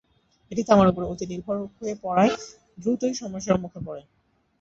এটি 0.51 0.61
তামার 0.67 0.91
উপর 0.91 1.03
অতি 1.03 1.25
নির্ভর 1.31 1.55
হয়ে 1.77 1.95
পড়ায় 2.03 2.33
দ্রুতই 2.77 3.13
সমস্যার 3.21 3.61
মুখে 3.63 3.79
পড়ে। 3.85 4.01